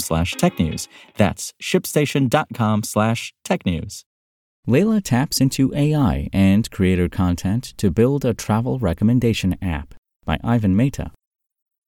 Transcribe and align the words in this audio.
slash 0.00 0.34
technews. 0.34 0.88
That's 1.16 1.52
shipstation.com 1.62 2.82
slash 2.82 3.32
technews. 3.44 4.04
Layla 4.68 5.02
taps 5.02 5.40
into 5.40 5.74
AI 5.74 6.28
and 6.32 6.70
creator 6.70 7.08
content 7.08 7.74
to 7.78 7.90
build 7.90 8.24
a 8.24 8.32
travel 8.32 8.78
recommendation 8.78 9.56
app 9.60 9.94
by 10.24 10.38
Ivan 10.44 10.76
Mehta. 10.76 11.10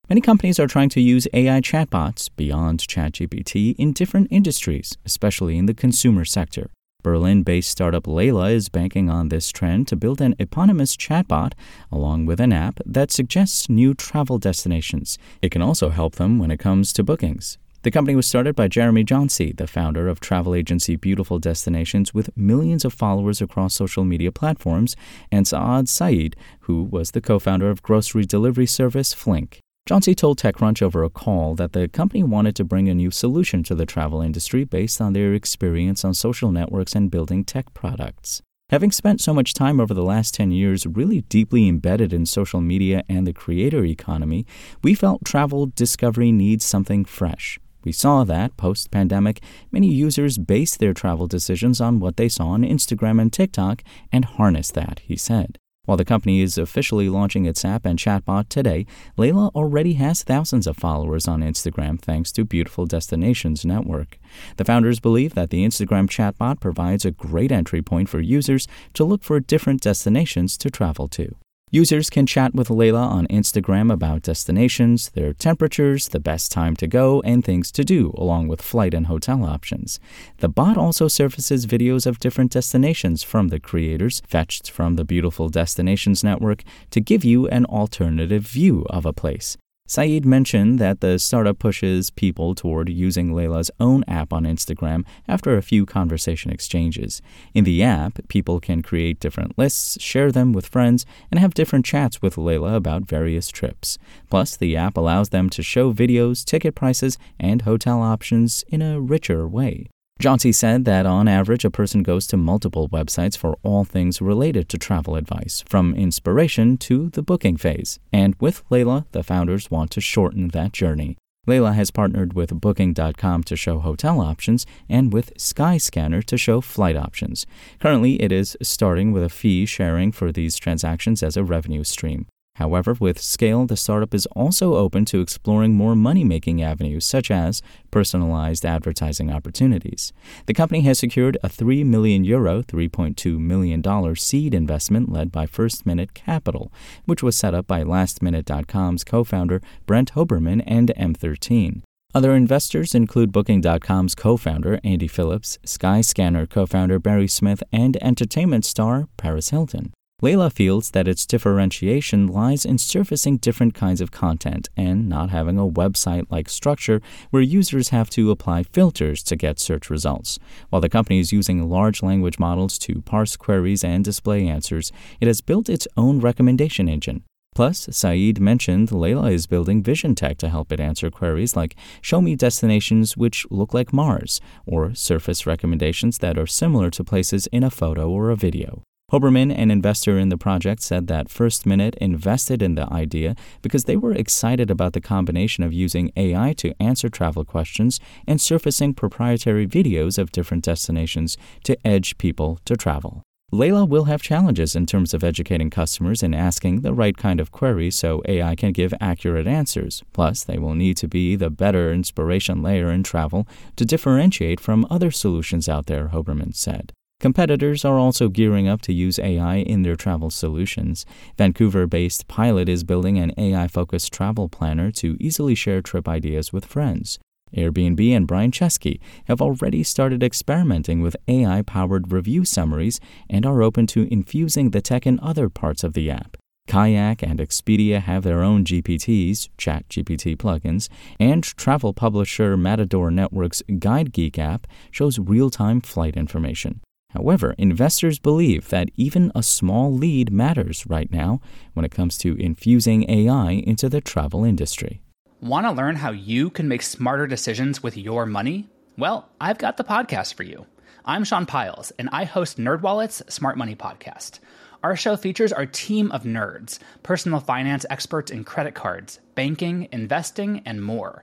Many 0.09 0.21
companies 0.21 0.59
are 0.59 0.67
trying 0.67 0.91
to 0.91 1.01
use 1.01 1.29
AI 1.33 1.61
chatbots 1.61 2.29
beyond 2.37 2.81
ChatGPT 2.81 3.75
in 3.79 3.93
different 3.93 4.29
industries, 4.31 4.99
especially 5.07 5.57
in 5.57 5.67
the 5.67 5.73
consumer 5.73 6.25
sector. 6.25 6.71
Berlin 7.03 7.43
based 7.43 7.71
startup 7.71 8.05
Layla 8.05 8.53
is 8.53 8.69
banking 8.69 9.09
on 9.09 9.29
this 9.29 9.51
trend 9.51 9.87
to 9.89 9.97
build 9.97 10.21
an 10.21 10.35
eponymous 10.39 10.97
chatbot 10.97 11.53
along 11.93 12.27
with 12.27 12.41
an 12.41 12.53
app 12.53 12.81
that 12.85 13.13
suggests 13.13 13.69
new 13.69 13.95
travel 13.95 14.39
destinations. 14.39 15.17
It 15.41 15.51
can 15.51 15.63
also 15.63 15.91
help 15.91 16.17
them 16.17 16.39
when 16.39 16.51
it 16.51 16.59
comes 16.59 16.93
to 16.95 17.05
bookings. 17.05 17.57
The 17.85 17.91
company 17.91 18.17
was 18.17 18.27
started 18.27 18.57
by 18.57 18.69
Jeremy 18.69 19.05
Jauncey, 19.05 19.55
the 19.55 19.67
founder 19.67 20.09
of 20.09 20.19
travel 20.19 20.55
agency 20.55 20.97
Beautiful 20.97 21.39
Destinations 21.39 22.15
with 22.15 22.35
millions 22.35 22.83
of 22.83 22.95
followers 22.95 23.43
across 23.43 23.75
social 23.75 24.07
media 24.07 24.33
platforms, 24.33 24.97
and 25.31 25.47
Saad 25.47 25.91
Saeed, 25.91 26.35
who 26.61 26.83
was 26.83 27.11
the 27.11 27.21
co 27.21 27.39
founder 27.39 27.69
of 27.69 27.83
grocery 27.83 28.25
delivery 28.25 28.65
service 28.65 29.13
Flink. 29.13 29.59
Jauncey 29.87 30.17
told 30.17 30.39
TechCrunch 30.39 30.81
over 30.81 31.05
a 31.05 31.11
call 31.11 31.55
that 31.57 31.75
the 31.75 31.87
company 31.87 32.23
wanted 32.23 32.57
to 32.57 32.65
bring 32.65 32.89
a 32.89 32.95
new 32.95 33.11
solution 33.11 33.63
to 33.65 33.75
the 33.75 33.85
travel 33.85 34.23
industry 34.23 34.65
based 34.65 34.99
on 34.99 35.13
their 35.13 35.35
experience 35.35 36.07
on 36.07 36.15
social 36.15 36.51
networks 36.51 36.95
and 36.95 37.11
building 37.11 37.45
tech 37.45 37.75
products. 37.75 38.41
Having 38.71 38.93
spent 38.93 39.21
so 39.21 39.35
much 39.35 39.53
time 39.53 39.79
over 39.79 39.93
the 39.93 40.03
last 40.03 40.33
10 40.33 40.53
years 40.53 40.87
really 40.87 41.21
deeply 41.21 41.69
embedded 41.69 42.15
in 42.15 42.25
social 42.25 42.63
media 42.63 43.03
and 43.11 43.27
the 43.27 43.35
creator 43.35 43.85
economy, 43.85 44.47
we 44.83 44.95
felt 44.95 45.23
travel 45.23 45.67
discovery 45.67 46.33
needs 46.33 46.65
something 46.65 47.05
fresh. 47.05 47.59
We 47.85 47.93
saw 47.93 48.25
that, 48.25 48.57
post 48.57 48.91
pandemic, 48.91 49.43
many 49.71 49.89
users 49.89 50.39
base 50.39 50.77
their 50.77 50.95
travel 50.95 51.27
decisions 51.27 51.81
on 51.81 52.01
what 52.01 52.17
they 52.17 52.29
saw 52.29 52.49
on 52.49 52.63
Instagram 52.63 53.21
and 53.21 53.33
TikTok 53.33 53.83
and 54.11 54.25
harness 54.25 54.71
that, 54.71 55.01
he 55.01 55.17
said. 55.17 55.59
While 55.85 55.99
the 55.99 56.05
company 56.05 56.41
is 56.41 56.57
officially 56.57 57.11
launching 57.11 57.45
its 57.45 57.63
app 57.63 57.85
and 57.85 57.99
chatbot 57.99 58.49
today, 58.49 58.87
Layla 59.19 59.51
already 59.55 59.95
has 59.95 60.23
thousands 60.23 60.67
of 60.67 60.79
followers 60.79 61.29
on 61.29 61.43
Instagram 61.43 62.01
thanks 62.01 62.33
to 62.33 62.45
Beautiful 62.45 62.87
Destinations 62.87 63.67
Network. 63.67 64.19
The 64.57 64.65
founders 64.65 64.99
believe 64.99 65.35
that 65.35 65.51
the 65.51 65.63
Instagram 65.65 66.09
chatbot 66.09 66.59
provides 66.59 67.05
a 67.05 67.11
great 67.11 67.53
entry 67.53 67.83
point 67.83 68.09
for 68.09 68.21
users 68.21 68.67
to 68.95 69.05
look 69.05 69.23
for 69.23 69.39
different 69.41 69.83
destinations 69.83 70.57
to 70.57 70.71
travel 70.71 71.07
to. 71.09 71.37
Users 71.75 72.09
can 72.09 72.25
chat 72.25 72.55
with 72.55 72.69
Layla 72.69 73.05
on 73.05 73.27
Instagram 73.27 73.93
about 73.93 74.23
destinations, 74.23 75.11
their 75.11 75.33
temperatures, 75.33 76.07
the 76.07 76.21
best 76.21 76.53
time 76.53 76.77
to 76.77 76.87
go, 76.87 77.21
and 77.23 77.45
things 77.45 77.73
to 77.73 77.83
do, 77.83 78.15
along 78.17 78.47
with 78.47 78.63
flight 78.63 78.95
and 78.95 79.09
hotel 79.09 79.45
options. 79.45 79.99
The 80.39 80.49
bot 80.49 80.77
also 80.77 81.09
surfaces 81.09 81.67
videos 81.67 82.07
of 82.07 82.21
different 82.21 82.53
destinations 82.53 83.25
from 83.25 83.49
the 83.49 83.59
creators, 83.59 84.23
fetched 84.25 84.71
from 84.71 84.95
the 84.95 85.05
Beautiful 85.05 85.49
Destinations 85.49 86.23
Network, 86.23 86.63
to 86.91 87.01
give 87.01 87.25
you 87.25 87.49
an 87.49 87.65
alternative 87.65 88.47
view 88.47 88.87
of 88.89 89.05
a 89.05 89.13
place. 89.13 89.57
Saeed 89.87 90.25
mentioned 90.25 90.79
that 90.79 91.01
the 91.01 91.19
startup 91.19 91.59
pushes 91.59 92.09
people 92.09 92.55
toward 92.55 92.89
using 92.89 93.33
Layla's 93.33 93.71
own 93.79 94.03
app 94.09 94.33
on 94.33 94.45
Instagram 94.45 95.05
after 95.29 95.57
a 95.57 95.63
few 95.63 95.85
conversation 95.85 96.51
exchanges. 96.51 97.21
In 97.53 97.65
the 97.65 97.83
app, 97.83 98.27
people 98.29 98.61
can 98.61 98.81
create 98.81 99.21
different 99.21 99.59
lists, 99.59 100.01
share 100.01 100.33
them 100.33 100.55
with 100.55 100.67
friends, 100.67 101.05
and 101.31 101.39
have 101.39 101.53
different 101.53 101.85
chats 101.85 102.23
with 102.23 102.37
Layla 102.37 102.75
about 102.75 103.05
various 103.05 103.51
trips. 103.51 103.99
Plus, 104.31 104.57
the 104.57 104.75
app 104.75 104.97
allows 104.97 105.29
them 105.29 105.51
to 105.51 105.63
show 105.63 105.93
videos, 105.93 106.47
ticket 106.47 106.75
prices, 106.75 107.19
and 107.39 107.63
hotel 107.63 108.01
options 108.01 108.65
in 108.69 108.81
a 108.81 108.99
richer 108.99 109.47
way. 109.47 109.89
Jauncey 110.23 110.55
said 110.55 110.85
that 110.85 111.07
on 111.07 111.27
average, 111.27 111.65
a 111.65 111.71
person 111.71 112.03
goes 112.03 112.27
to 112.29 112.37
multiple 112.37 112.89
websites 112.89 113.37
for 113.37 113.59
all 113.63 113.85
things 113.85 114.23
related 114.23 114.69
to 114.69 114.79
travel 114.79 115.17
advice, 115.17 115.65
from 115.69 115.95
inspiration 115.95 116.79
to 116.79 117.11
the 117.11 117.23
booking 117.23 117.57
phase. 117.57 117.99
And 118.13 118.35
with 118.41 118.67
Layla, 118.71 119.07
the 119.13 119.25
founders 119.25 119.71
want 119.71 119.91
to 119.91 120.01
shorten 120.01 120.49
that 120.49 120.73
journey. 120.73 121.19
Layla 121.47 121.75
has 121.75 121.91
partnered 121.91 122.33
with 122.33 122.59
Booking.com 122.59 123.45
to 123.45 123.57
show 123.57 123.81
hotel 123.81 124.21
options 124.21 124.65
and 124.89 125.13
with 125.13 125.37
Skyscanner 125.37 126.25
to 126.25 126.39
show 126.39 126.61
flight 126.63 126.97
options. 126.97 127.45
Currently, 127.81 128.23
it 128.23 128.33
is 128.33 128.57
starting 128.63 129.13
with 129.13 129.23
a 129.23 129.29
fee 129.29 129.67
sharing 129.67 130.11
for 130.11 130.33
these 130.33 130.57
transactions 130.57 131.23
as 131.23 131.37
a 131.37 131.45
revenue 131.45 131.85
stream. 131.85 132.27
However, 132.57 132.95
with 133.01 133.21
scale, 133.21 133.67
the 133.67 133.77
startup 133.77 134.15
is 134.15 134.27
also 134.27 134.75
open 134.75 135.05
to 135.07 135.21
exploring 135.21 135.75
more 135.75 135.97
money 135.97 136.23
making 136.23 136.63
avenues, 136.63 137.05
such 137.05 137.31
as 137.31 137.63
personalized 137.91 138.65
advertising 138.65 139.33
opportunities. 139.33 140.13
The 140.47 140.55
company 140.55 140.83
has 140.83 141.01
secured 141.01 141.37
a 141.43 141.49
3 141.49 141.83
million 141.83 142.25
euro, 142.25 142.63
$3.2 142.63 143.39
million 143.39 144.17
seed 144.17 144.55
investment 144.55 145.11
led 145.11 145.33
by 145.33 145.47
First 145.47 145.85
Minute 145.85 146.15
Capital, 146.15 146.73
which 147.07 147.25
was 147.25 147.37
set 147.37 147.55
up 147.55 147.67
by 147.67 147.83
LastMinute.com's 147.83 149.03
co 149.03 149.25
founder 149.25 149.61
Brent 149.87 150.13
Hoberman 150.13 150.63
and 150.65 150.93
M13. 150.97 151.83
Other 152.15 152.37
investors 152.37 152.95
include 152.95 153.33
Booking.com's 153.33 154.15
co 154.15 154.37
founder 154.37 154.79
Andy 154.85 155.09
Phillips, 155.09 155.59
Skyscanner 155.67 156.49
co 156.49 156.67
founder 156.67 157.01
Barry 157.01 157.27
Smith, 157.27 157.65
and 157.73 157.97
entertainment 158.01 158.65
star 158.65 159.09
Paris 159.17 159.51
Hilton. 159.51 159.93
Layla 160.25 160.51
feels 160.51 160.93
that 160.93 161.07
its 161.07 161.27
differentiation 161.27 162.27
lies 162.27 162.65
in 162.65 162.79
surfacing 162.79 163.37
different 163.37 163.75
kinds 163.75 164.01
of 164.01 164.11
content 164.11 164.71
and 164.75 165.07
not 165.07 165.29
having 165.29 165.59
a 165.59 165.69
website 165.69 166.25
like 166.31 166.49
structure 166.49 167.03
where 167.29 167.43
users 167.43 167.91
have 167.91 168.09
to 168.09 168.31
apply 168.31 168.63
filters 168.63 169.23
to 169.25 169.37
get 169.37 169.61
search 169.61 169.91
results. 169.91 170.39
While 170.71 170.81
the 170.81 170.89
company 170.89 171.19
is 171.19 171.31
using 171.31 171.69
large 171.69 172.03
language 172.03 172.39
models 172.39 172.79
to 172.79 173.03
parse 173.03 173.37
queries 173.37 173.85
and 173.85 174.03
display 174.03 174.49
answers, 174.49 174.93
it 175.21 175.27
has 175.27 175.43
built 175.43 175.69
its 175.69 175.87
own 175.95 176.21
recommendation 176.21 176.89
engine. 176.89 177.23
Plus, 177.55 177.87
Saeed 177.91 178.41
mentioned 178.41 178.89
Layla 178.89 179.31
is 179.31 179.47
building 179.47 179.83
vision 179.83 180.15
tech 180.15 180.39
to 180.39 180.49
help 180.49 180.73
it 180.73 180.81
answer 180.81 181.11
queries 181.11 181.55
like 181.55 181.77
show 182.01 182.23
me 182.23 182.35
destinations 182.35 183.15
which 183.15 183.47
look 183.51 183.75
like 183.75 183.93
Mars, 183.93 184.41
or 184.65 184.95
surface 184.95 185.45
recommendations 185.45 186.17
that 186.19 186.39
are 186.39 186.47
similar 186.47 186.89
to 186.89 187.05
places 187.05 187.47
in 187.49 187.63
a 187.63 187.71
photo 187.71 188.09
or 188.09 188.31
a 188.31 188.37
video. 188.37 188.83
Hoberman, 189.15 189.57
an 189.57 189.71
investor 189.71 190.19
in 190.19 190.29
the 190.29 190.37
project, 190.37 190.83
said 190.83 191.07
that 191.07 191.29
First 191.29 191.67
Minute 191.67 191.95
invested 192.01 192.61
in 192.61 192.75
the 192.75 192.93
idea 192.93 193.37
because 193.63 193.85
they 193.85 193.97
were 193.97 194.13
excited 194.13 194.73
about 194.73 194.93
the 194.93 195.01
combination 195.01 195.63
of 195.63 195.73
using 195.73 196.11
AI 196.17 196.53
to 196.55 196.75
answer 196.83 197.09
travel 197.09 197.45
questions 197.45 198.01
and 198.27 198.41
surfacing 198.41 198.93
proprietary 198.93 199.69
videos 199.69 200.19
of 200.19 200.33
different 200.33 200.65
destinations 200.65 201.37
to 201.63 201.77
edge 201.87 202.19
people 202.19 202.59
to 202.65 202.77
travel. 202.77 203.23
Layla 203.53 203.89
will 203.89 204.07
have 204.07 204.21
challenges 204.21 204.75
in 204.75 204.85
terms 204.85 205.15
of 205.15 205.23
educating 205.23 205.71
customers 205.71 206.21
and 206.21 206.35
asking 206.35 206.81
the 206.81 206.93
right 206.93 207.17
kind 207.17 207.39
of 207.39 207.53
queries 207.53 207.95
so 207.95 208.21
AI 208.27 208.57
can 208.57 208.73
give 208.73 208.93
accurate 209.01 209.47
answers. 209.47 210.03
Plus, 210.13 210.43
they 210.43 210.59
will 210.59 210.75
need 210.75 210.97
to 210.97 211.07
be 211.07 211.37
the 211.37 211.51
better 211.51 211.93
inspiration 211.93 212.65
layer 212.65 212.91
in 212.91 213.05
travel 213.05 213.47
to 213.77 213.85
differentiate 213.85 214.59
from 214.59 214.85
other 214.91 215.13
solutions 215.13 215.69
out 215.69 215.87
there, 215.87 216.09
Hoberman 216.09 216.53
said. 216.57 216.93
Competitors 217.25 217.87
are 217.87 217.99
also 217.99 218.29
gearing 218.29 218.69
up 218.69 218.83
to 218.83 218.93
use 218.93 219.19
AI 219.19 219.57
in 219.57 219.81
their 219.81 219.97
travel 219.97 220.29
solutions. 220.29 221.07
Vancouver 221.39 221.87
based 221.87 222.29
Pilot 222.29 222.69
is 222.69 222.85
building 222.85 223.17
an 223.17 223.33
AI 223.39 223.67
focused 223.67 224.13
travel 224.13 224.47
planner 224.47 224.91
to 224.91 225.17
easily 225.19 225.55
share 225.55 225.81
trip 225.81 226.07
ideas 226.07 226.53
with 226.53 226.67
friends. 226.67 227.19
Airbnb 227.57 228.15
and 228.15 228.27
Brian 228.27 228.51
Chesky 228.51 229.01
have 229.25 229.41
already 229.41 229.83
started 229.83 230.23
experimenting 230.23 231.01
with 231.01 231.17
AI 231.27 231.63
powered 231.63 232.13
review 232.13 232.45
summaries 232.45 233.01
and 233.31 233.47
are 233.47 233.63
open 233.63 233.87
to 233.87 234.07
infusing 234.13 234.73
the 234.73 234.83
tech 234.83 235.07
in 235.07 235.19
other 235.21 235.49
parts 235.49 235.83
of 235.83 235.95
the 235.95 236.11
app. 236.11 236.37
Kayak 236.69 237.23
and 237.23 237.39
Expedia 237.41 238.03
have 238.03 238.23
their 238.23 238.43
own 238.43 238.65
GPTs, 238.65 239.49
ChatGPT 239.57 240.37
plugins, 240.37 240.91
and 241.19 241.43
travel 241.43 241.95
publisher 241.95 242.59
Matador 242.59 243.11
Network's 243.11 243.63
Guide 243.79 244.13
Geek 244.13 244.39
app 244.39 244.67
shows 244.91 245.19
real 245.19 245.49
time 245.49 245.81
flight 245.81 246.19
information. 246.19 246.83
However, 247.15 247.55
investors 247.59 248.19
believe 248.19 248.71
that 248.71 248.91
even 248.97 249.31
a 249.37 249.43
small 249.43 249.95
lead 249.95 250.33
matters 250.33 250.85
right 250.85 251.11
now 251.13 251.41
when 251.73 251.85
it 251.85 251.93
comes 251.93 252.19
to 252.19 252.35
infusing 252.35 253.09
AI 253.09 253.53
into 253.53 253.89
the 253.89 254.01
travel 254.01 254.45
industry. 254.45 255.01
Want 255.41 255.65
to 255.65 255.71
learn 255.71 255.95
how 255.97 256.11
you 256.11 256.51
can 256.51 256.67
make 256.67 256.83
smarter 256.83 257.29
decisions 257.29 257.85
with 257.85 257.97
your 257.97 258.27
money? 258.27 258.69
Well, 258.99 259.29
I've 259.41 259.59
got 259.59 259.77
the 259.77 259.85
podcast 259.85 260.35
for 260.35 260.43
you. 260.43 260.67
I'm 261.05 261.23
Sean 261.23 261.47
Pyles, 261.47 261.93
and 262.01 262.09
I 262.11 262.25
host 262.25 262.59
NerdWallet's 262.59 263.33
Smart 263.33 263.57
Money 263.57 263.77
Podcast. 263.77 264.41
Our 264.83 264.97
show 264.97 265.17
features 265.17 265.53
our 265.53 265.67
team 265.67 266.11
of 266.11 266.25
nerds, 266.25 266.81
personal 267.05 267.39
finance 267.39 267.87
experts 267.91 268.33
in 268.33 268.43
credit 268.43 268.75
cards, 268.75 269.21
banking, 269.37 269.89
investing, 269.93 270.63
and 270.67 270.83
more 270.83 271.23